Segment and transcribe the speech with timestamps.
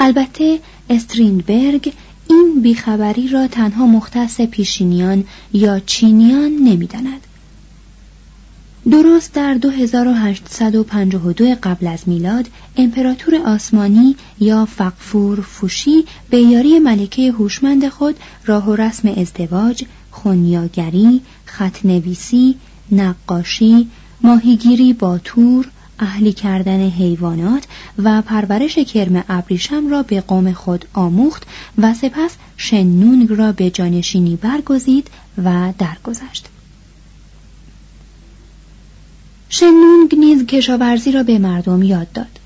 [0.00, 1.92] البته استرینبرگ
[2.28, 7.26] این بیخبری را تنها مختص پیشینیان یا چینیان نمی‌داند.
[8.90, 17.88] درست در 2852 قبل از میلاد امپراتور آسمانی یا فقفور فوشی به یاری ملکه هوشمند
[17.88, 22.54] خود راه و رسم ازدواج، خونیاگری، خطنویسی،
[22.92, 23.88] نقاشی،
[24.22, 25.68] ماهیگیری با تور،
[26.00, 27.64] اهلی کردن حیوانات
[27.98, 31.42] و پرورش کرم ابریشم را به قوم خود آموخت
[31.78, 35.10] و سپس شنونگ را به جانشینی برگزید
[35.44, 36.46] و درگذشت.
[39.48, 42.38] شنونگ نیز کشاورزی را به مردم یاد داد.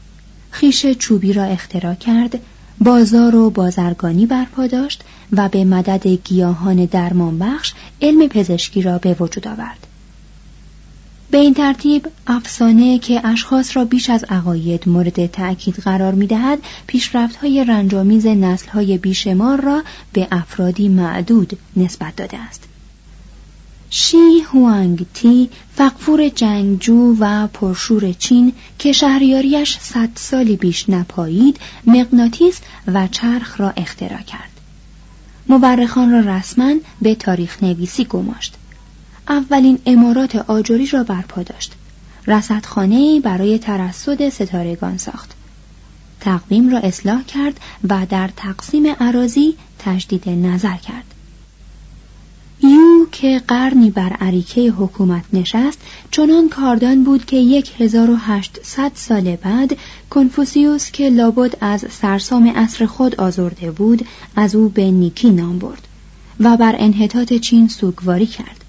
[0.51, 2.41] خیش چوبی را اختراع کرد،
[2.81, 5.03] بازار و بازرگانی برپا داشت
[5.33, 9.87] و به مدد گیاهان درمانبخش علم پزشکی را به وجود آورد.
[11.31, 16.59] به این ترتیب افسانه که اشخاص را بیش از عقاید مورد تأکید قرار می دهد
[16.87, 19.83] پیشرفت های رنجامیز نسل های بیشمار را
[20.13, 22.65] به افرادی معدود نسبت داده است.
[23.91, 32.61] شی هوانگ تی فقفور جنگجو و پرشور چین که شهریاریش صد سالی بیش نپایید مغناطیس
[32.87, 34.51] و چرخ را اختراع کرد.
[35.49, 38.55] مورخان را رسما به تاریخ نویسی گماشت.
[39.29, 41.73] اولین امارات آجوری را برپا داشت.
[42.27, 45.35] رصدخانه برای ترصد ستارگان ساخت.
[46.21, 51.05] تقویم را اصلاح کرد و در تقسیم عراضی تجدید نظر کرد.
[52.63, 55.79] یو که قرنی بر عریکه حکومت نشست
[56.11, 59.77] چنان کاردان بود که یک هزار و هشتصد سال بعد
[60.11, 65.89] کنفوسیوس که لابد از سرسام اصر خود آزرده بود از او به نیکی نام برد
[66.41, 68.64] و بر انحطاط چین سوگواری کرد.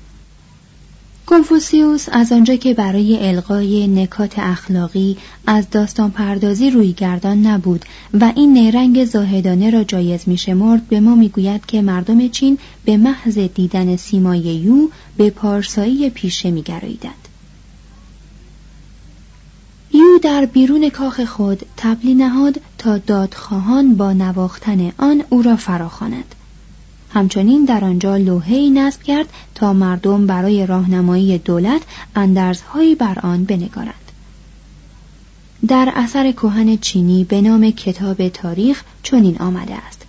[1.35, 8.31] کنفوسیوس از آنجا که برای القای نکات اخلاقی از داستان پردازی روی گردان نبود و
[8.35, 13.37] این نیرنگ زاهدانه را جایز می شمرد به ما می‌گوید که مردم چین به محض
[13.37, 17.27] دیدن سیمای یو به پارسایی پیشه می گرایدند.
[19.93, 26.34] یو در بیرون کاخ خود تبلی نهاد تا دادخواهان با نواختن آن او را فراخواند.
[27.13, 31.81] همچنین در آنجا لوحهای نصب کرد تا مردم برای راهنمایی دولت
[32.15, 34.11] اندرزهایی بر آن بنگارند.
[35.67, 40.05] در اثر کهن چینی به نام کتاب تاریخ چنین آمده است.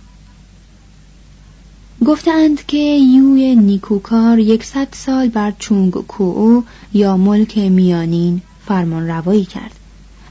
[2.05, 6.63] گفتند که یوی نیکوکار یکصد سال بر چونگ کوو
[6.93, 9.71] یا ملک میانین فرمان روایی کرد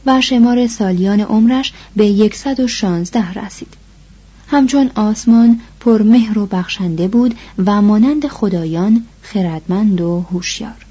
[0.07, 3.75] و شمار سالیان عمرش به یکصد و شانزده رسید.
[4.49, 7.35] همچون آسمان پر مهر و بخشنده بود
[7.67, 10.87] و مانند خدایان خردمند و هوشیار.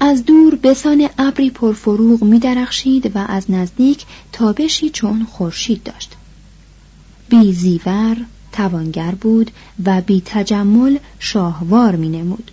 [0.00, 6.14] از دور بسان ابری پرفروغ می درخشید و از نزدیک تابشی چون خورشید داشت.
[7.28, 8.16] بی زیور
[8.52, 9.50] توانگر بود
[9.84, 12.50] و بی تجمل شاهوار می نمود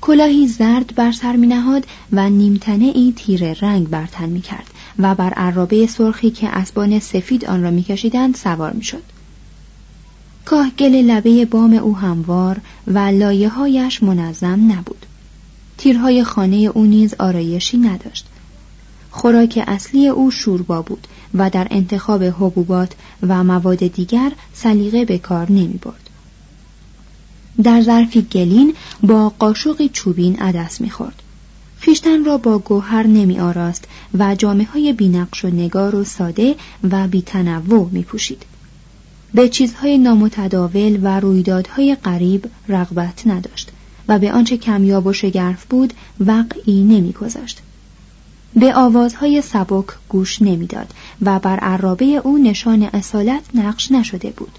[0.00, 4.71] کلاهی زرد بر سر می نهاد و نیمتنه ای تیر رنگ بر تن می کرد
[4.98, 9.02] و بر عرابه سرخی که اسبان سفید آن را میکشیدند سوار می‌شد.
[10.44, 15.06] کاهگل لبه بام او هموار و لایه هایش منظم نبود.
[15.78, 18.26] تیرهای خانه او نیز آرایشی نداشت.
[19.10, 22.92] خوراک اصلی او شوربا بود و در انتخاب حبوبات
[23.22, 26.10] و مواد دیگر سلیقه به کار نمی برد.
[27.62, 31.21] در ظرفی گلین با قاشقی چوبین عدس می‌خورد.
[31.84, 33.84] خیشتن را با گوهر نمی آراست
[34.18, 36.54] و جامعه های بینقش و نگار و ساده
[36.90, 38.42] و بیتنوع می پوشید.
[39.34, 43.70] به چیزهای نامتداول و رویدادهای غریب رغبت نداشت
[44.08, 47.60] و به آنچه کمیاب و شگرف بود وقعی نمیگذاشت
[48.56, 54.58] به آوازهای سبک گوش نمی‌داد و بر عرابه او نشان اصالت نقش نشده بود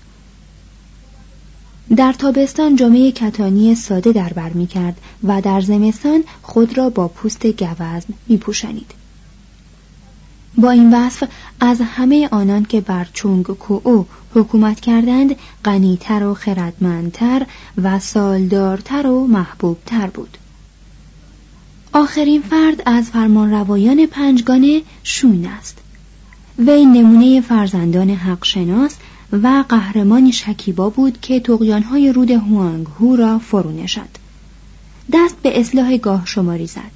[1.95, 7.07] در تابستان جامعه کتانی ساده در بر می کرد و در زمستان خود را با
[7.07, 8.91] پوست گوزن می پوشنید.
[10.57, 11.27] با این وصف
[11.59, 13.45] از همه آنان که بر چونگ
[13.83, 15.35] او حکومت کردند
[15.65, 17.45] غنیتر و خردمندتر
[17.83, 20.37] و سالدارتر و محبوبتر بود
[21.93, 25.77] آخرین فرد از فرمانروایان پنجگانه شوین است
[26.59, 28.95] وی نمونه فرزندان حق شناس
[29.33, 33.71] و قهرمانی شکیبا بود که تقیانهای رود هوانگ هو را فرو
[35.13, 36.91] دست به اصلاح گاه شماری زد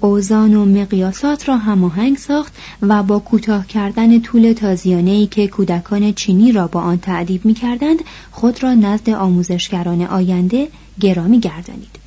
[0.00, 6.52] اوزان و مقیاسات را هماهنگ ساخت و با کوتاه کردن طول تازیانه که کودکان چینی
[6.52, 7.98] را با آن تعدیب می کردند
[8.30, 10.68] خود را نزد آموزشگران آینده
[11.00, 12.00] گرامی گردانید.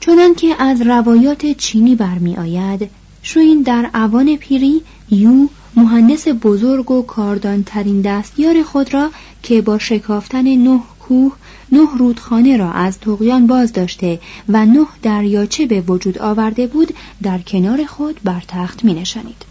[0.00, 2.90] چنان که از روایات چینی برمی آید
[3.22, 9.10] شوین در اوان پیری یو مهندس بزرگ و کاردانترین دستیار خود را
[9.42, 11.32] که با شکافتن نه کوه
[11.72, 17.38] نه رودخانه را از تقیان باز داشته و نه دریاچه به وجود آورده بود در
[17.38, 19.44] کنار خود بر تخت می نشانید.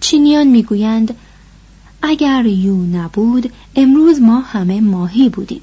[0.00, 1.14] چینیان می‌گویند
[2.02, 5.62] اگر یو نبود امروز ما همه ماهی بودیم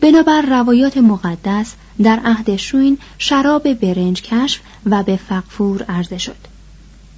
[0.00, 6.57] بنابر روایات مقدس در عهد شوین شراب برنج کشف و به فقفور عرضه شد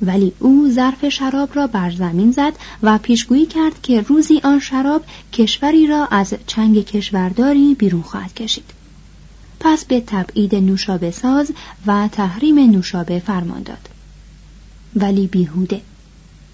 [0.03, 2.53] ولی او ظرف شراب را بر زمین زد
[2.83, 8.71] و پیشگویی کرد که روزی آن شراب کشوری را از چنگ کشورداری بیرون خواهد کشید.
[9.61, 11.53] پس به تبعید نوشابه ساز
[11.87, 13.89] و تحریم نوشابه فرمان داد.
[14.97, 15.81] ولی بیهوده.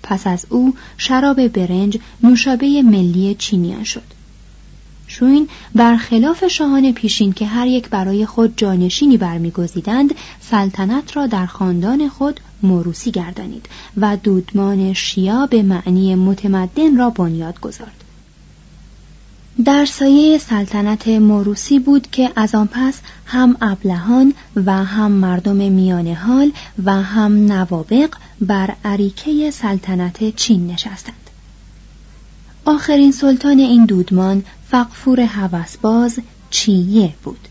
[0.03, 4.16] پس از او شراب برنج نوشابه ملی چینیان شد.
[5.19, 12.09] شوین برخلاف شاهان پیشین که هر یک برای خود جانشینی برمیگزیدند سلطنت را در خاندان
[12.09, 13.67] خود موروسی گردانید
[13.97, 18.05] و دودمان شیا به معنی متمدن را بنیاد گذارد.
[19.65, 26.07] در سایه سلطنت موروسی بود که از آن پس هم ابلهان و هم مردم میان
[26.07, 26.53] حال
[26.85, 31.27] و هم نوابق بر عریکه سلطنت چین نشستند.
[32.65, 36.19] آخرین سلطان این دودمان فقفور هوسباز
[36.51, 37.49] چیه بود.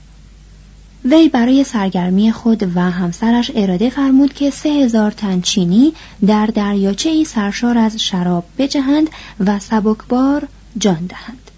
[1.05, 5.93] وی برای سرگرمی خود و همسرش اراده فرمود که سه هزار تن چینی
[6.25, 9.09] در دریاچه ای سرشار از شراب بجهند
[9.39, 10.47] و سبکبار
[10.77, 11.51] جان دهند.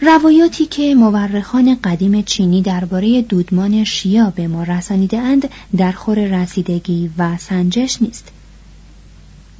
[0.00, 7.10] روایاتی که مورخان قدیم چینی درباره دودمان شیا به ما رسانیده اند در خور رسیدگی
[7.18, 8.28] و سنجش نیست.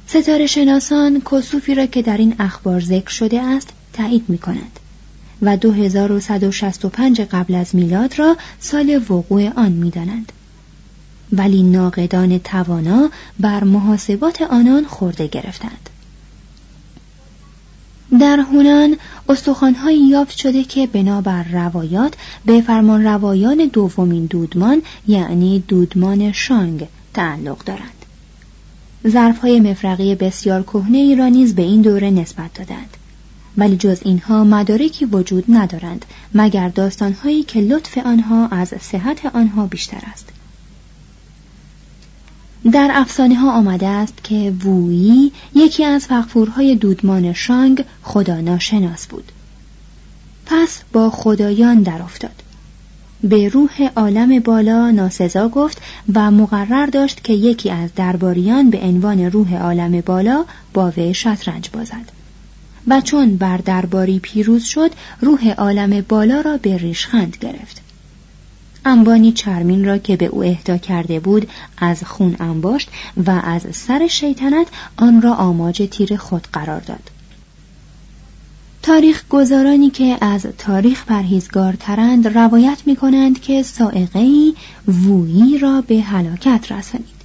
[0.07, 4.79] ستاره شناسان کسوفی را که در این اخبار ذکر شده است تایید می کند
[5.41, 10.31] و 2165 قبل از میلاد را سال وقوع آن می دانند.
[11.31, 13.09] ولی ناقدان توانا
[13.39, 15.89] بر محاسبات آنان خورده گرفتند.
[18.19, 18.97] در هونان
[19.29, 22.13] استخوانهایی یافت شده که بنابر روایات
[22.45, 28.05] به فرمان روایان دومین دودمان یعنی دودمان شانگ تعلق دارند.
[29.07, 32.97] ظرفهای مفرقی بسیار کهنه ای را نیز به این دوره نسبت دادند.
[33.57, 40.01] ولی جز اینها مدارکی وجود ندارند مگر داستانهایی که لطف آنها از صحت آنها بیشتر
[40.11, 40.29] است.
[42.71, 49.31] در افسانه ها آمده است که وویی یکی از فقفورهای دودمان شانگ خدا ناشناس بود.
[50.45, 52.43] پس با خدایان در افتاد.
[53.23, 55.81] به روح عالم بالا ناسزا گفت
[56.13, 61.69] و مقرر داشت که یکی از درباریان به عنوان روح عالم بالا با وی شطرنج
[61.73, 62.11] بازد.
[62.87, 67.81] و چون بر درباری پیروز شد روح عالم بالا را به ریشخند گرفت.
[68.85, 71.47] انبانی چرمین را که به او اهدا کرده بود
[71.77, 72.89] از خون انباشت
[73.25, 77.16] و از سر شیطنت آن را آماج تیر خود قرار داد.
[78.87, 84.55] تاریخ گذارانی که از تاریخ پرهیزگارترند روایت می کنند که سائقهی
[84.87, 87.17] وویی را به هلاکت رسانید.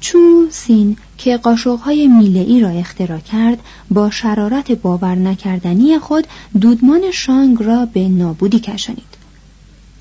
[0.00, 3.58] چو سین که قاشقهای میله را اختراع کرد
[3.90, 6.26] با شرارت باور نکردنی خود
[6.60, 9.16] دودمان شانگ را به نابودی کشانید.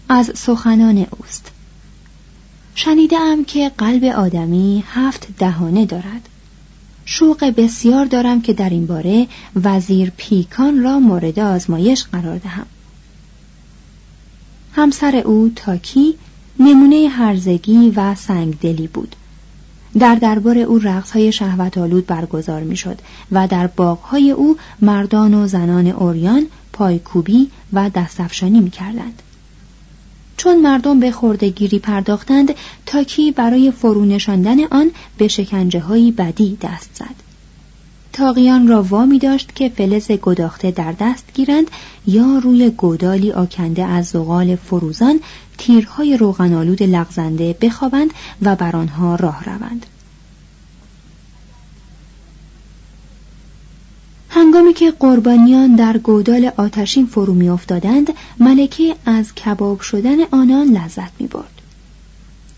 [0.09, 1.51] از سخنان اوست.
[2.75, 6.29] شنیدم که قلب آدمی هفت دهانه دارد.
[7.05, 9.27] شوق بسیار دارم که در این باره
[9.63, 12.65] وزیر پیکان را مورد آزمایش قرار دهم.
[14.73, 16.15] همسر او تاکی
[16.59, 19.15] نمونه هرزگی و سنگدلی بود.
[19.99, 20.81] در دربار او
[21.13, 22.99] های شهوت آلود برگزار می‌شد
[23.31, 29.21] و در باغهای او مردان و زنان اوریان پایکوبی و دستفشانی می‌کردند.
[30.37, 32.53] چون مردم به خوردگیری پرداختند
[32.85, 37.25] تاکی برای فرو نشاندن آن به شکنجه های بدی دست زد.
[38.13, 41.67] تاقیان را وامی داشت که فلز گداخته در دست گیرند
[42.07, 45.19] یا روی گودالی آکنده از زغال فروزان
[45.57, 49.85] تیرهای روغنالود لغزنده بخوابند و بر آنها راه روند.
[54.35, 61.27] هنگامی که قربانیان در گودال آتشین فرو میافتادند ملکه از کباب شدن آنان لذت می
[61.27, 61.61] برد.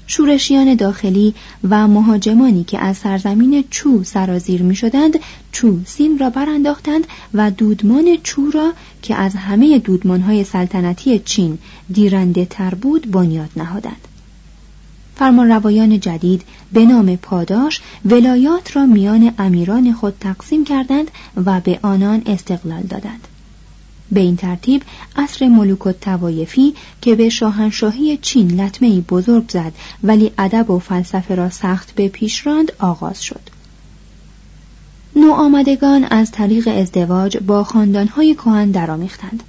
[0.07, 1.33] شورشیان داخلی
[1.69, 5.19] و مهاجمانی که از سرزمین چو سرازیر می شدند
[5.51, 11.57] چو سیم را برانداختند و دودمان چو را که از همه دودمانهای سلطنتی چین
[11.93, 14.06] دیرنده تر بود بنیاد نهادند.
[15.19, 16.41] فرمانروایان جدید
[16.73, 21.11] به نام پاداش ولایات را میان امیران خود تقسیم کردند
[21.45, 23.27] و به آنان استقلال دادند.
[24.11, 24.83] به این ترتیب
[25.15, 31.35] عصر ملوک و توایفی که به شاهنشاهی چین لطمه بزرگ زد ولی ادب و فلسفه
[31.35, 33.41] را سخت به پیش راند آغاز شد.
[35.15, 39.43] نوآمدگان از طریق ازدواج با خاندانهای کهن درآمیختند.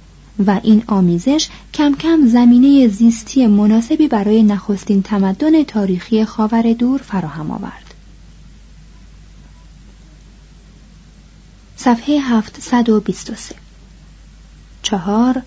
[0.47, 7.51] و این آمیزش کم کم زمینه زیستی مناسبی برای نخستین تمدن تاریخی خاور دور فراهم
[7.51, 7.93] آورد.
[11.75, 13.55] صفحه 723
[14.83, 15.41] چهار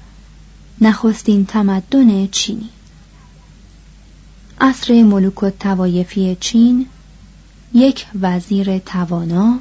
[0.80, 2.68] نخستین تمدن چینی
[4.60, 6.86] عصر ملوک توایفی چین
[7.74, 9.58] یک وزیر توانا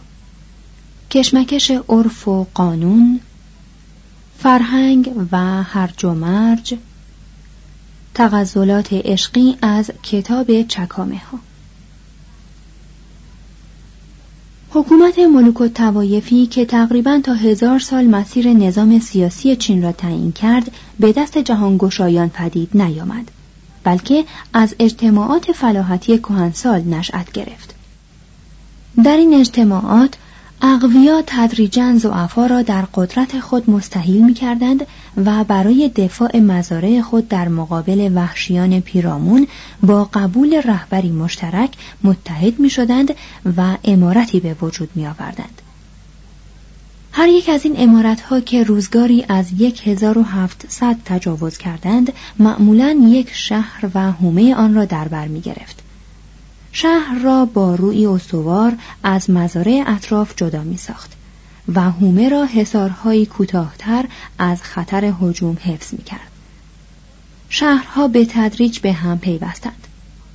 [1.12, 3.20] کشمکش عرف و قانون
[4.44, 6.78] فرهنگ و هرج و مرج
[8.14, 11.40] تغزلات عشقی از کتاب چکامه ها
[14.70, 20.32] حکومت ملوک و توایفی که تقریبا تا هزار سال مسیر نظام سیاسی چین را تعیین
[20.32, 23.32] کرد به دست جهانگشایان پدید نیامد
[23.84, 27.76] بلکه از اجتماعات فلاحتی کهنسال نشأت گرفت.
[29.04, 30.18] در این اجتماعات
[30.64, 34.88] اقویا تدریجا زعفا را در قدرت خود مستحیل می کردند
[35.26, 39.48] و برای دفاع مزارع خود در مقابل وحشیان پیرامون
[39.84, 41.72] با قبول رهبری مشترک
[42.04, 43.16] متحد می شدند
[43.58, 45.62] و امارتی به وجود می آوردند.
[47.12, 49.52] هر یک از این امارت ها که روزگاری از
[49.84, 55.81] 1700 تجاوز کردند معمولا یک شهر و حومه آن را در بر می گرفت.
[56.72, 61.12] شهر را با روی استوار از مزارع اطراف جدا می ساخت
[61.76, 64.06] و هومه را حسارهایی کوتاهتر
[64.38, 66.32] از خطر هجوم حفظ می کرد.
[67.50, 69.88] شهرها به تدریج به هم پیوستند.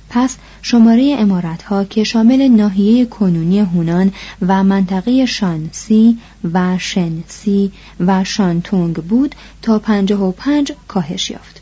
[0.09, 6.17] پس شماره امارتها که شامل ناحیه کنونی هونان و منطقه شانسی
[6.53, 11.61] و شنسی و شانتونگ بود تا پنجاه و پنج کاهش یافت.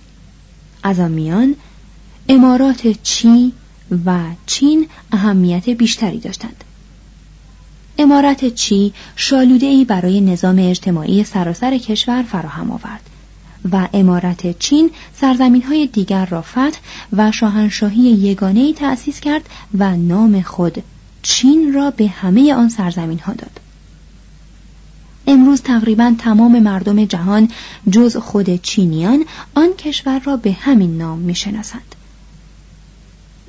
[0.83, 1.55] از آن میان
[2.29, 3.53] امارات چی،
[4.05, 6.63] و چین اهمیت بیشتری داشتند.
[7.97, 13.01] امارت چی شالوده ای برای نظام اجتماعی سراسر کشور فراهم آورد
[13.71, 16.79] و امارت چین سرزمین های دیگر را فتح
[17.13, 20.83] و شاهنشاهی یگانه ای تأسیس کرد و نام خود
[21.21, 23.59] چین را به همه آن سرزمین ها داد.
[25.27, 27.49] امروز تقریبا تمام مردم جهان
[27.89, 29.25] جز خود چینیان
[29.55, 31.94] آن کشور را به همین نام می‌شناسند.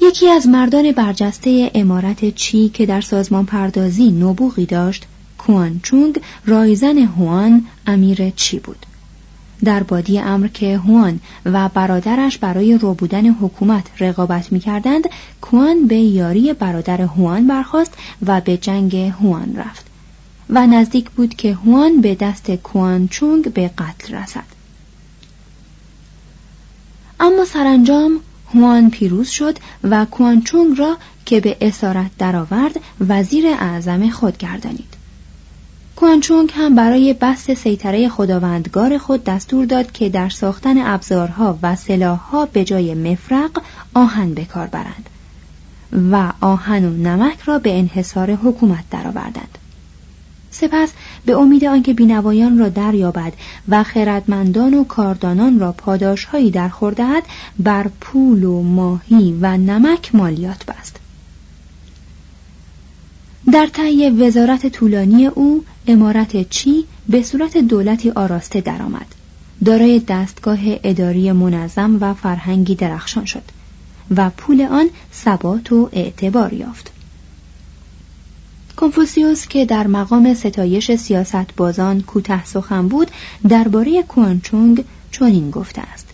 [0.07, 5.05] یکی از مردان برجسته امارت چی که در سازمان پردازی نبوغی داشت
[5.39, 8.87] کوان چونگ رایزن هوان امیر چی بود.
[9.65, 15.05] در بادی امر که هوان و برادرش برای روبودن حکومت رقابت می کردند
[15.41, 17.95] کوان به یاری برادر هوان برخواست
[18.27, 19.87] و به جنگ هوان رفت.
[20.51, 24.57] و نزدیک بود که هوان به دست کوان چونگ به قتل رسد.
[27.21, 28.21] اما سرانجام
[28.55, 34.97] هوان پیروز شد و کوانچونگ را که به اسارت درآورد وزیر اعظم خود گردانید.
[35.97, 42.47] کوانچونگ هم برای بست سیطره خداوندگار خود دستور داد که در ساختن ابزارها و سلاحها
[42.47, 43.63] به جای مفرق
[43.95, 45.11] آهن به کار برند
[46.13, 49.59] و آهن و نمک را به انحصار حکومت درآوردند.
[50.51, 50.93] سپس
[51.27, 53.33] به امید آنکه بینوایان را دریابد
[53.69, 57.23] و خردمندان و کاردانان را پاداشهایی در خوردهد
[57.59, 60.97] بر پول و ماهی و نمک مالیات بست.
[63.53, 69.07] در طی وزارت طولانی او امارت چی به صورت دولتی آراسته درآمد.
[69.65, 73.43] دارای دستگاه اداری منظم و فرهنگی درخشان شد
[74.17, 76.96] و پول آن ثبات و اعتبار یافت.
[78.77, 83.11] کنفوسیوس که در مقام ستایش سیاست بازان کوته سخن بود
[83.49, 86.07] درباره کوانچونگ چنین گفته است.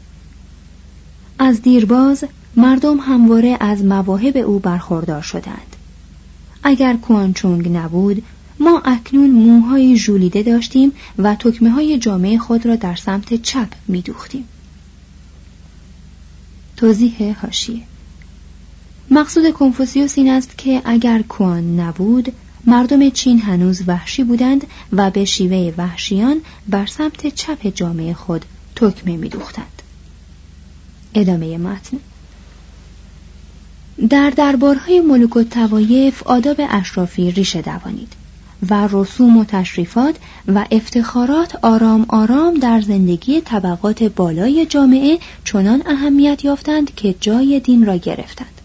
[1.39, 2.25] از دیرباز
[2.57, 5.77] مردم همواره از مواهب او برخوردار شدند.
[6.63, 8.23] اگر کوانچونگ نبود
[8.61, 14.03] ما اکنون موهای ژولیده داشتیم و تکمه های جامعه خود را در سمت چپ می
[14.03, 14.45] دوختیم.
[16.77, 17.83] توضیح هاشیه
[19.11, 22.33] مقصود کنفوسیوس این است که اگر کوان نبود
[22.67, 28.45] مردم چین هنوز وحشی بودند و به شیوه وحشیان بر سمت چپ جامعه خود
[28.77, 29.83] تکمه می دوختند.
[31.15, 31.99] ادامه متن.
[34.09, 38.13] در دربارهای ملوک و توایف آداب اشرافی ریشه دوانید
[38.71, 40.17] و رسوم و تشریفات
[40.49, 47.87] و افتخارات آرام آرام در زندگی طبقات بالای جامعه چنان اهمیت یافتند که جای دین
[47.87, 48.61] را گرفتند.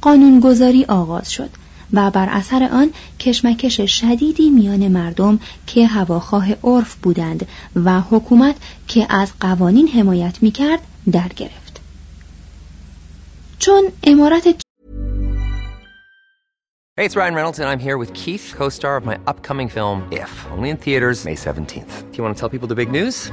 [0.00, 1.50] قانونگذاری آغاز شد.
[1.94, 7.46] و بر اثر آن کشمکش شدیدی میان مردم که هواخواه عرف بودند
[7.84, 8.56] و حکومت
[8.88, 10.80] که از قوانین حمایت می‌کرد
[11.12, 11.80] در گرفت
[13.58, 14.64] چون امارت
[16.96, 20.06] Hey, it's Ryan Reynolds, and I'm here with Keith, co star of my upcoming film,
[20.12, 21.92] If, only in theaters, May 17th.
[22.10, 23.32] Do you want to tell people the big news?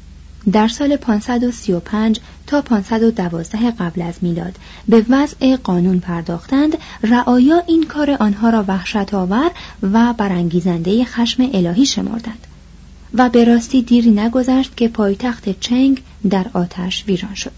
[0.51, 4.55] در سال 535 تا 512 قبل از میلاد
[4.87, 9.51] به وضع قانون پرداختند رعایا این کار آنها را وحشت آور
[9.81, 12.47] و برانگیزنده خشم الهی شمردند
[13.13, 17.51] و به راستی دیری نگذشت که پایتخت چنگ در آتش ویران شد.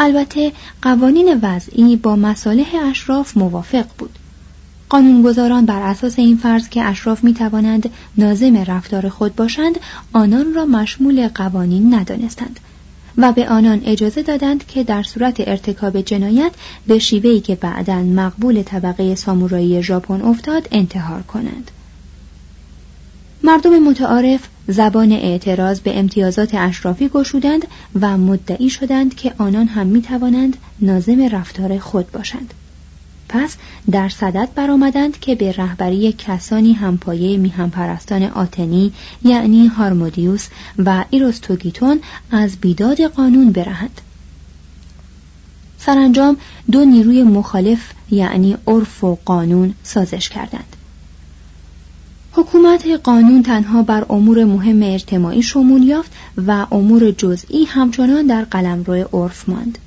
[0.00, 4.18] البته قوانین وضعی با مصالح اشراف موافق بود.
[4.88, 9.78] قانونگذاران بر اساس این فرض که اشراف می توانند نازم رفتار خود باشند
[10.12, 12.60] آنان را مشمول قوانین ندانستند
[13.18, 16.52] و به آنان اجازه دادند که در صورت ارتکاب جنایت
[16.86, 21.70] به شیوهی که بعدا مقبول طبقه سامورایی ژاپن افتاد انتحار کنند.
[23.42, 27.66] مردم متعارف زبان اعتراض به امتیازات اشرافی گشودند
[28.00, 32.54] و مدعی شدند که آنان هم می توانند نازم رفتار خود باشند.
[33.34, 33.56] پس
[33.90, 38.92] در صدد برآمدند که به رهبری کسانی همپایه میهم پرستان آتنی
[39.24, 44.00] یعنی هارمودیوس و ایروستوگیتون از بیداد قانون برهند
[45.78, 46.36] سرانجام
[46.70, 50.76] دو نیروی مخالف یعنی عرف و قانون سازش کردند.
[52.32, 56.12] حکومت قانون تنها بر امور مهم اجتماعی شمول یافت
[56.46, 59.78] و امور جزئی همچنان در قلمرو عرف ماند.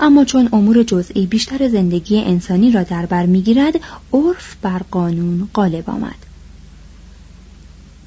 [0.00, 3.74] اما چون امور جزئی بیشتر زندگی انسانی را در بر می‌گیرد
[4.12, 6.26] عرف بر قانون غالب آمد.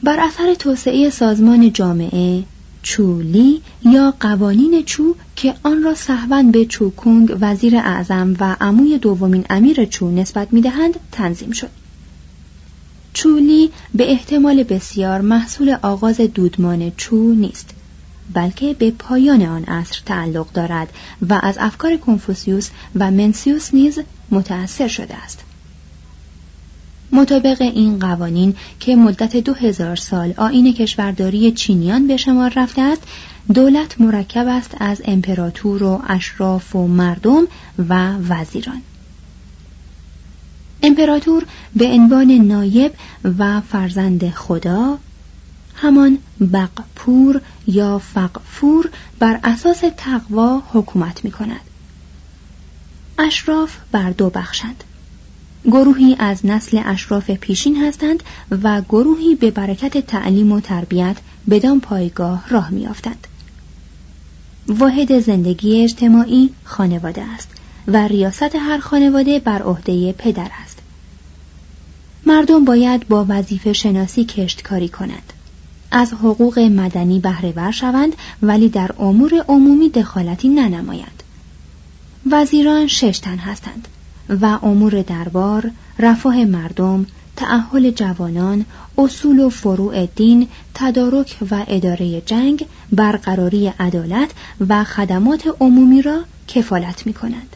[0.03, 2.43] بر اثر توسعه سازمان جامعه
[2.81, 9.45] چولی یا قوانین چو که آن را صحبن به چوکونگ وزیر اعظم و عموی دومین
[9.49, 11.69] امیر چو نسبت می‌دهند تنظیم شد.
[13.13, 17.78] چولی به احتمال بسیار محصول آغاز دودمان چو نیست.
[18.33, 20.89] بلکه به پایان آن عصر تعلق دارد
[21.29, 23.99] و از افکار کنفوسیوس و منسیوس نیز
[24.31, 25.43] متأثر شده است.
[27.11, 33.01] مطابق این قوانین که مدت دو هزار سال آین کشورداری چینیان به شمار رفته است
[33.53, 37.43] دولت مرکب است از امپراتور و اشراف و مردم
[37.89, 38.81] و وزیران.
[40.83, 42.91] امپراتور به عنوان نایب
[43.37, 44.97] و فرزند خدا
[45.81, 46.17] همان
[46.53, 48.89] بقپور یا فقفور
[49.19, 51.61] بر اساس تقوا حکومت می کند.
[53.17, 54.83] اشراف بر دو بخشند.
[55.65, 58.23] گروهی از نسل اشراف پیشین هستند
[58.63, 61.17] و گروهی به برکت تعلیم و تربیت
[61.49, 63.27] بدان پایگاه راه میافتند.
[64.67, 67.49] واحد زندگی اجتماعی خانواده است
[67.87, 70.79] و ریاست هر خانواده بر عهده پدر است
[72.25, 75.33] مردم باید با وظیفه شناسی کشتکاری کنند
[75.91, 81.23] از حقوق مدنی بهره شوند ولی در امور عمومی دخالتی ننمایند
[82.31, 83.87] وزیران شش تن هستند
[84.41, 88.65] و امور دربار رفاه مردم تعهل جوانان
[88.97, 94.29] اصول و فروع دین تدارک و اداره جنگ برقراری عدالت
[94.67, 97.55] و خدمات عمومی را کفالت می کنند.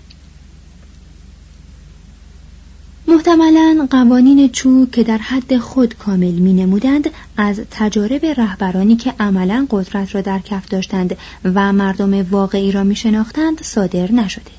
[3.14, 9.68] محتملا قوانین چو که در حد خود کامل می نمودند از تجارب رهبرانی که عملا
[9.70, 14.52] قدرت را در کف داشتند و مردم واقعی را می شناختند صادر نشده.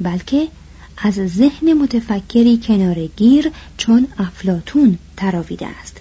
[0.00, 0.48] بلکه
[0.98, 6.00] از ذهن متفکری کنارگیر چون افلاتون تراویده است.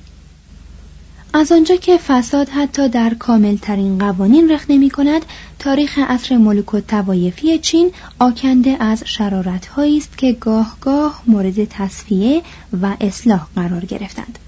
[1.38, 5.26] از آنجا که فساد حتی در کاملترین قوانین رخ نمی کند
[5.60, 12.42] تاریخ عصر ملوک و توایفی چین آکنده از شرارت است که گاه گاه مورد تصفیه
[12.82, 14.40] و اصلاح قرار گرفتند.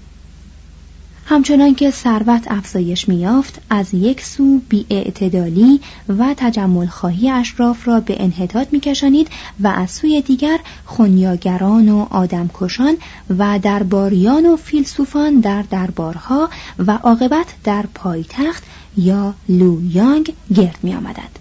[1.30, 8.22] همچنان که ثروت افزایش میافت از یک سو بیاعتدالی و تجمل خواهی اشراف را به
[8.22, 9.28] انحطاط میکشانید
[9.60, 12.96] و از سوی دیگر خونیاگران و آدمکشان
[13.38, 18.62] و درباریان و فیلسوفان در دربارها و عاقبت در پایتخت
[18.96, 21.38] یا لویانگ گرد می آمدند.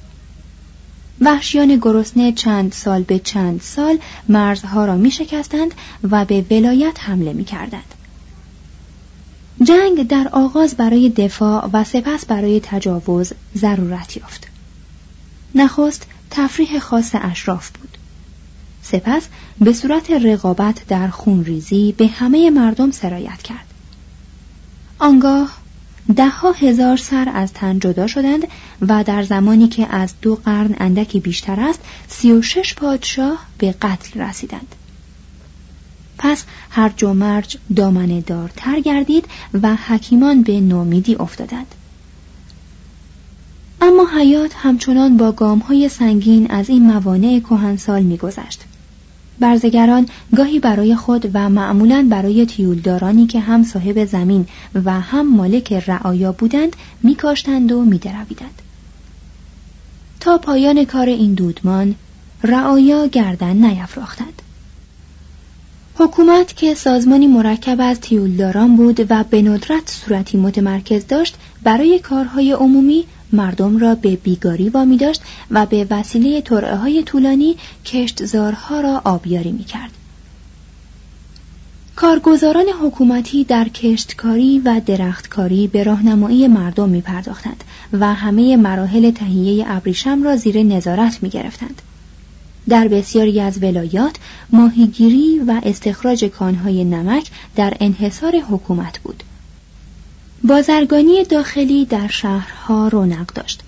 [1.22, 3.98] وحشیان گرسنه چند سال به چند سال
[4.30, 5.74] مرزها را می شکستند
[6.04, 7.96] و به ولایت حمله می کردند.
[9.64, 14.48] جنگ در آغاز برای دفاع و سپس برای تجاوز ضرورت یافت.
[15.56, 17.98] نخست تفریح خاص اشراف بود.
[18.82, 19.28] سپس
[19.62, 23.66] به صورت رقابت در خونریزی به همه مردم سرایت کرد.
[25.00, 25.50] آنگاه
[26.16, 28.48] دهها هزار سر از تن جدا شدند
[28.82, 33.72] و در زمانی که از دو قرن اندکی بیشتر است سی و شش پادشاه به
[33.82, 34.76] قتل رسیدند.
[36.20, 39.26] پس هر و مرج دامنه دارتر گردید
[39.62, 41.76] و حکیمان به نومیدی افتادند.
[43.82, 48.64] اما حیات همچنان با گام های سنگین از این موانع کهنسال میگذشت.
[49.40, 50.06] برزگران
[50.36, 54.48] گاهی برای خود و معمولا برای تیولدارانی که هم صاحب زمین
[54.86, 58.62] و هم مالک رعایا بودند میکاشتند و میدرویدند.
[60.20, 61.96] تا پایان کار این دودمان
[62.44, 64.42] رعایا گردن نیفراختند
[66.02, 72.52] حکومت که سازمانی مرکب از تیولداران بود و به ندرت صورتی متمرکز داشت برای کارهای
[72.52, 79.02] عمومی مردم را به بیگاری وامی داشت و به وسیله طرعه های طولانی کشتزارها را
[79.06, 79.92] آبیاری می کرد.
[81.96, 89.66] کارگزاران حکومتی در کشتکاری و درختکاری به راهنمایی مردم می پرداختند و همه مراحل تهیه
[89.68, 91.82] ابریشم را زیر نظارت می گرفتند.
[92.70, 94.16] در بسیاری از ولایات
[94.50, 99.24] ماهیگیری و استخراج کانهای نمک در انحصار حکومت بود
[100.44, 103.62] بازرگانی داخلی در شهرها رونق داشت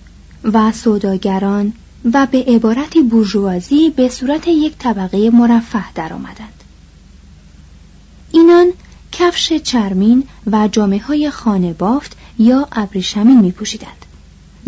[0.44, 1.72] و سوداگران
[2.12, 6.64] و به عبارتی بورژوازی به صورت یک طبقه مرفه درآمدند.
[8.32, 8.72] اینان
[9.12, 14.01] کفش چرمین و جامعه های خانه بافت یا ابریشمین می پوشیدند.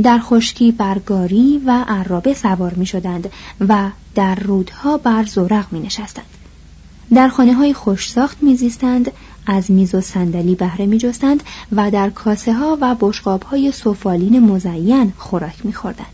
[0.03, 3.31] در خشکی برگاری و عرابه سوار می شدند
[3.69, 6.25] و در رودها بر زورق می نشستند.
[7.15, 9.11] در خانه های خوش ساخت می زیستند،
[9.47, 14.39] از میز و صندلی بهره می جستند و در کاسه ها و بشقاب های سفالین
[14.39, 16.07] مزین خوراک می خوردند.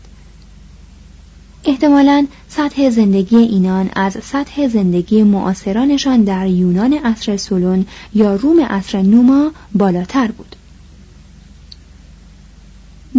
[1.65, 9.01] احتمالا سطح زندگی اینان از سطح زندگی معاصرانشان در یونان عصر سلون یا روم عصر
[9.01, 10.50] نوما بالاتر بود.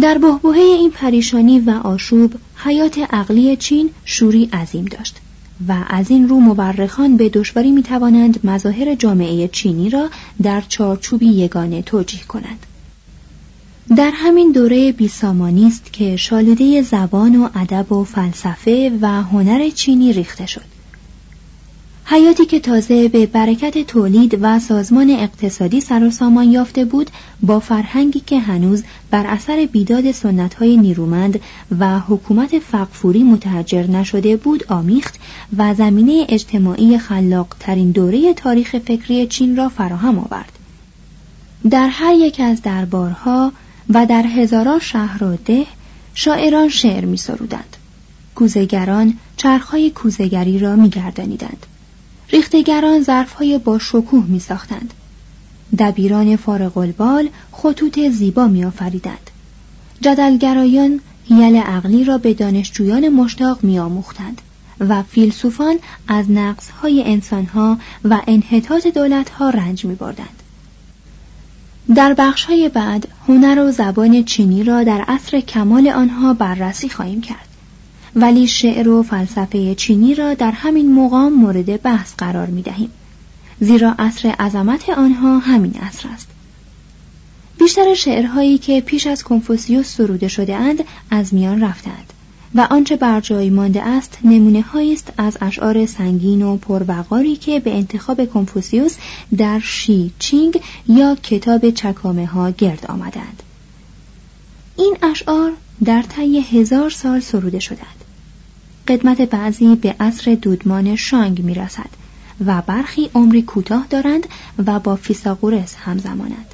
[0.01, 5.17] در بهبهه این پریشانی و آشوب حیات عقلی چین شوری عظیم داشت
[5.67, 10.09] و از این رو مورخان به دشواری می توانند مظاهر جامعه چینی را
[10.43, 12.65] در چارچوبی یگانه توجیه کنند.
[13.97, 20.13] در همین دوره بیسامانی است که شالوده زبان و ادب و فلسفه و هنر چینی
[20.13, 20.72] ریخته شد.
[22.05, 27.09] حیاتی که تازه به برکت تولید و سازمان اقتصادی سر و سامان یافته بود
[27.41, 31.39] با فرهنگی که هنوز بر اثر بیداد سنتهای نیرومند
[31.79, 35.19] و حکومت فقفوری متحجر نشده بود آمیخت
[35.57, 40.59] و زمینه اجتماعی خلاق ترین دوره تاریخ فکری چین را فراهم آورد
[41.69, 43.51] در هر یک از دربارها
[43.89, 45.65] و در هزاران شهر و ده
[46.13, 47.77] شاعران شعر می سرودند.
[48.35, 51.65] کوزگران چرخهای کوزگری را می گردانیدند.
[52.33, 54.93] ریختگران ظرفهای با شکوه می ساختند.
[55.79, 59.29] دبیران فارغ البال خطوط زیبا می آفریدند.
[60.01, 64.41] جدلگرایان هیل عقلی را به دانشجویان مشتاق می آموختند
[64.79, 65.75] و فیلسوفان
[66.07, 70.43] از نقصهای انسانها و انحطاط دولتها رنج می بردند.
[71.95, 77.52] در بخشهای بعد هنر و زبان چینی را در عصر کمال آنها بررسی خواهیم کرد
[78.15, 82.89] ولی شعر و فلسفه چینی را در همین مقام مورد بحث قرار می دهیم.
[83.59, 86.27] زیرا عصر عظمت آنها همین عصر است.
[87.59, 92.13] بیشتر شعرهایی که پیش از کنفوسیوس سروده شده اند از میان رفتند
[92.55, 97.75] و آنچه بر جای مانده است نمونه است از اشعار سنگین و پروقاری که به
[97.75, 98.95] انتخاب کنفوسیوس
[99.37, 103.43] در شی چینگ یا کتاب چکامه ها گرد آمدند
[104.77, 105.51] این اشعار
[105.85, 108.02] در طی هزار سال سروده شدند
[108.87, 111.89] قدمت بعضی به عصر دودمان شانگ می رسد
[112.45, 114.27] و برخی عمری کوتاه دارند
[114.65, 116.53] و با فیساغورس همزمانند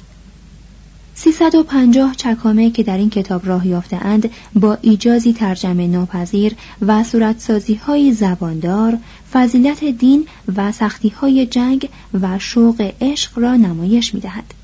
[1.14, 8.12] 350 چکامه که در این کتاب راه اند با ایجازی ترجمه ناپذیر و صورتسازی های
[8.12, 8.98] زباندار
[9.32, 11.88] فضیلت دین و سختی های جنگ
[12.20, 14.59] و شوق عشق را نمایش می دهد.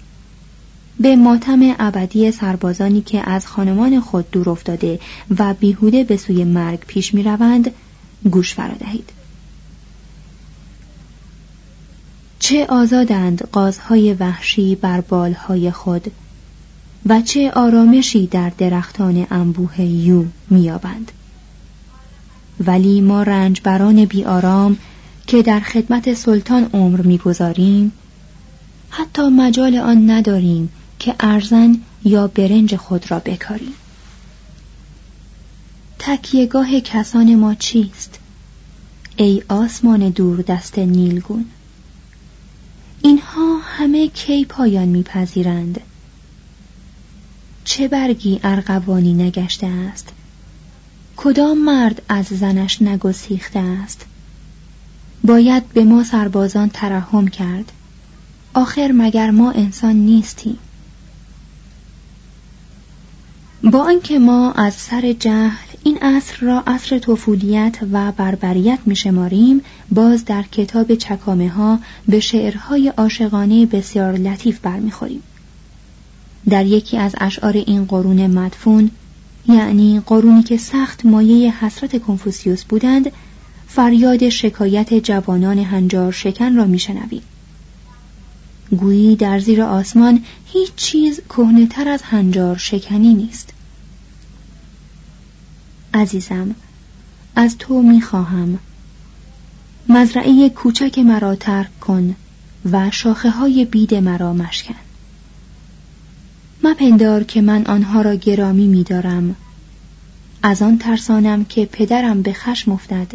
[1.00, 5.00] به ماتم ابدی سربازانی که از خانمان خود دور افتاده
[5.38, 7.70] و بیهوده به سوی مرگ پیش می روند
[8.30, 9.10] گوش فرادهید.
[12.38, 16.10] چه آزادند قازهای وحشی بر بالهای خود
[17.06, 21.12] و چه آرامشی در درختان انبوه یو میابند
[22.60, 24.76] ولی ما رنجبران بی آرام
[25.26, 27.92] که در خدمت سلطان عمر می‌گذاریم
[28.90, 30.68] حتی مجال آن نداریم
[31.06, 33.74] که ارزن یا برنج خود را بکاریم
[35.98, 38.18] تکیهگاه کسان ما چیست؟
[39.16, 41.44] ای آسمان دور دست نیلگون.
[43.02, 45.80] اینها همه کی پایان میپذیرند؟
[47.64, 50.08] چه برگی ارغوانی نگشته است؟
[51.16, 54.04] کدام مرد از زنش نگسیخته است؟
[55.24, 57.72] باید به ما سربازان ترحم کرد.
[58.54, 60.58] آخر مگر ما انسان نیستیم؟
[63.62, 70.24] با آنکه ما از سر جهل این عصر را عصر طفولیت و بربریت میشماریم باز
[70.24, 75.22] در کتاب چکامه ها به شعرهای عاشقانه بسیار لطیف برمیخوریم.
[76.48, 78.90] در یکی از اشعار این قرون مدفون
[79.48, 83.12] یعنی قرونی که سخت مایه حسرت کنفوسیوس بودند
[83.66, 87.22] فریاد شکایت جوانان هنجار شکن را میشنویم.
[88.70, 93.52] گویی در زیر آسمان هیچ چیز کهنهتر از هنجار شکنی نیست.
[95.94, 96.54] عزیزم
[97.36, 98.58] از تو می‌خواهم.
[99.88, 102.16] مزرعه کوچک مرا ترک کن
[102.72, 104.74] و شاخه های بید مرا مشکن.
[106.64, 109.36] مپندار که من آنها را گرامی میدارم.
[110.42, 113.12] از آن ترسانم که پدرم به خشم افتد.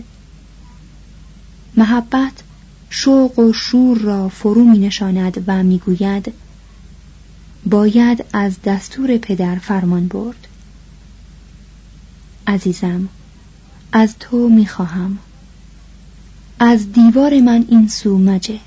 [1.77, 2.33] محبت
[2.93, 6.33] شوق و شور را فرو می نشاند و می گوید
[7.65, 10.47] باید از دستور پدر فرمان برد.
[12.47, 13.09] عزیزم
[13.91, 15.17] از تو می خواهم.
[16.59, 18.59] از دیوار من این سو مجه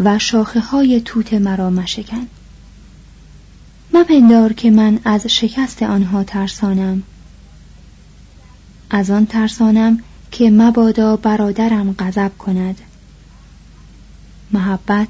[0.00, 2.26] و شاخه های توت مرا مشکن.
[3.94, 7.02] مپندار که من از شکست آنها ترسانم.
[8.90, 9.98] از آن ترسانم
[10.34, 12.80] که مبادا برادرم غضب کند.
[14.50, 15.08] محبت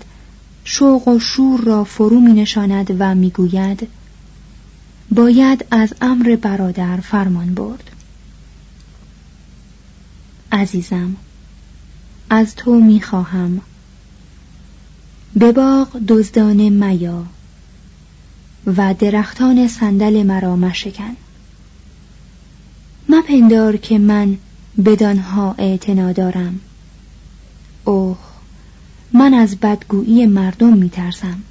[0.65, 3.89] شوق و شور را فرو می نشاند و می گوید
[5.11, 7.91] باید از امر برادر فرمان برد.
[10.53, 11.17] عزیزم
[12.31, 13.61] از تو می خواهم.
[15.37, 17.27] به باغ دزدانه میا
[18.67, 21.17] و درختان صندل مرا مشکن.
[23.09, 24.39] مپندار که من
[24.85, 26.61] بدانها اعتنا دارم.
[27.85, 28.19] اوه
[29.13, 31.43] من از بدگویی مردم میترسم.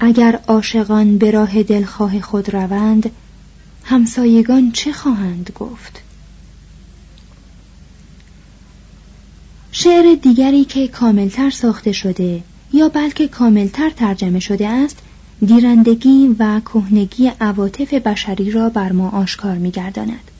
[0.00, 3.10] اگر عاشقان به راه دلخواه خود روند
[3.84, 6.00] همسایگان چه خواهند گفت؟
[9.72, 12.42] شعر دیگری که کاملتر ساخته شده
[12.72, 14.96] یا بلکه کاملتر ترجمه شده است
[15.46, 20.30] گیرندگی و کهنگی عواطف بشری را بر ما آشکار می‌گرداند.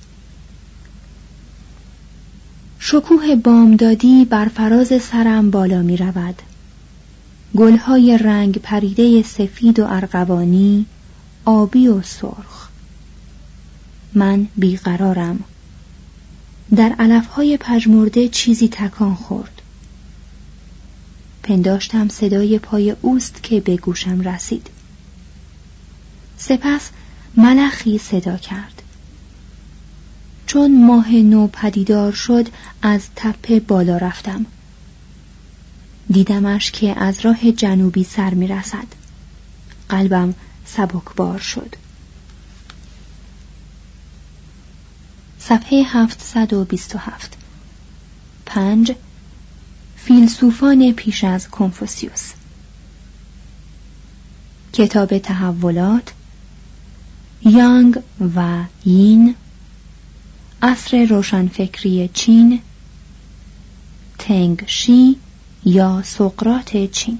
[2.94, 6.42] شکوه بامدادی بر فراز سرم بالا می رود.
[7.57, 10.87] گلهای رنگ پریده سفید و ارغوانی
[11.44, 12.68] آبی و سرخ.
[14.14, 15.44] من بیقرارم.
[16.76, 19.62] در علفهای پژمرده چیزی تکان خورد.
[21.42, 24.66] پنداشتم صدای پای اوست که به گوشم رسید.
[26.37, 26.90] سپس
[27.37, 28.73] ملخی صدا کرد.
[30.46, 32.48] چون ماه نو پدیدار شد
[32.83, 34.46] از تپه بالا رفتم.
[36.11, 38.87] دیدمش که از راه جنوبی سر می رسد
[39.88, 41.76] قلبم سبکبار شد.
[45.38, 47.37] صفحه 727
[48.46, 48.92] پنج.
[49.96, 52.33] فیلسوفان پیش از کنفوسیوس.
[54.72, 56.12] کتاب تحولات
[57.42, 58.02] یانگ
[58.37, 59.35] و یین.
[60.66, 62.61] عصر روشنفکری چین
[64.18, 65.16] تنگ شی
[65.64, 67.18] یا سقرات چین.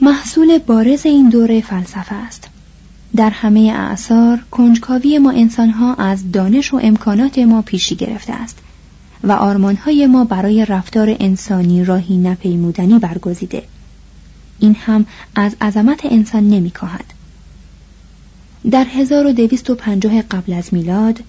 [0.00, 2.48] محصول بارز این دوره فلسفه است.
[3.16, 8.58] در همه اعثار کنجکاوی ما انسانها از دانش و امکانات ما پیشی گرفته است
[9.24, 13.62] و آرمانهای ما برای رفتار انسانی راهی نپیمودنی برگزیده.
[14.58, 17.15] این هم از عظمت انسان نمیکاهد.
[18.70, 21.20] در 1250 قبل از میلاد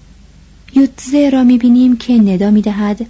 [0.74, 3.06] یوتزه را می‌بینیم که ندا می‌دهد.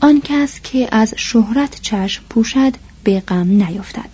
[0.00, 2.72] آن کس که از شهرت چشم پوشد
[3.04, 4.10] به غم نیفتد.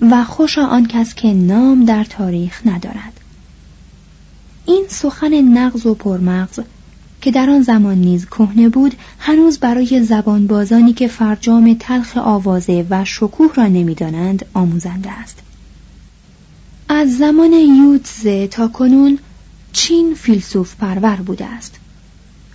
[0.00, 3.20] و خوشا آن کس که نام در تاریخ ندارد.
[4.66, 6.60] این سخن نغز و پرمغز
[7.20, 13.04] که در آن زمان نیز کهنه بود هنوز برای زبانبازانی که فرجام تلخ آوازه و
[13.04, 15.43] شکوه را نمی‌دانند آموزنده است.
[17.04, 19.18] از زمان یوتزه تا کنون
[19.72, 21.74] چین فیلسوف پرور بوده است.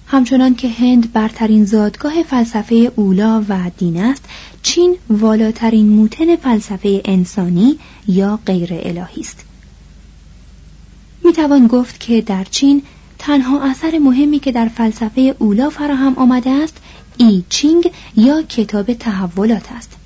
[0.08, 4.26] همچنان که هند برترین زادگاه فلسفه اولا و دین است
[4.62, 9.46] چین والاترین موتن فلسفه انسانی یا غیر الهی است.
[11.26, 12.84] می توان گفت که در چین
[13.20, 16.78] تنها اثر مهمی که در فلسفه اولا فراهم آمده است
[17.18, 19.99] ای چینگ یا کتاب تحولات است.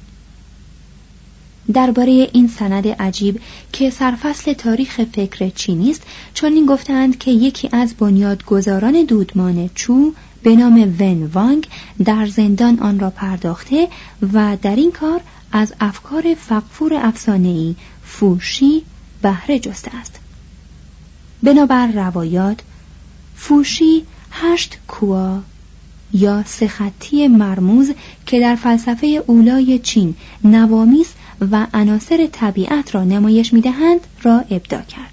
[1.73, 6.01] درباره این سند عجیب که سرفصل تاریخ فکر چینی است
[6.33, 11.67] چون این گفتند که یکی از بنیادگذاران دودمان چو به نام ون وانگ
[12.05, 13.87] در زندان آن را پرداخته
[14.33, 15.21] و در این کار
[15.51, 18.81] از افکار فقفور افسانه‌ای فوشی
[19.21, 20.19] بهره جسته است.
[21.43, 22.59] بنابر روایات
[23.35, 25.39] فوشی هشت کوا
[26.13, 27.91] یا سخطی مرموز
[28.25, 31.13] که در فلسفه اولای چین نوامیس
[31.51, 35.12] و عناصر طبیعت را نمایش می‌دهند را ابدا کرد.